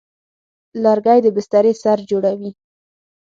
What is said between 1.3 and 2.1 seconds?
بسترې سر